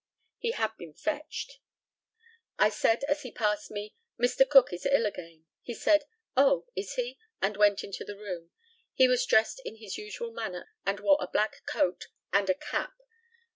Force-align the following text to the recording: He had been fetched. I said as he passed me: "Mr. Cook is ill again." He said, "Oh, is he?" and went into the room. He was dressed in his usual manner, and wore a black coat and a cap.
He 0.39 0.53
had 0.53 0.75
been 0.79 0.95
fetched. 0.95 1.59
I 2.57 2.69
said 2.69 3.03
as 3.03 3.21
he 3.21 3.31
passed 3.31 3.69
me: 3.69 3.93
"Mr. 4.19 4.49
Cook 4.49 4.73
is 4.73 4.87
ill 4.87 5.05
again." 5.05 5.45
He 5.61 5.75
said, 5.75 6.05
"Oh, 6.35 6.65
is 6.75 6.95
he?" 6.95 7.19
and 7.39 7.55
went 7.55 7.83
into 7.83 8.03
the 8.03 8.17
room. 8.17 8.49
He 8.95 9.07
was 9.07 9.27
dressed 9.27 9.61
in 9.63 9.75
his 9.75 9.99
usual 9.99 10.31
manner, 10.31 10.71
and 10.87 10.99
wore 11.01 11.19
a 11.21 11.27
black 11.31 11.63
coat 11.67 12.07
and 12.33 12.49
a 12.49 12.55
cap. 12.55 12.93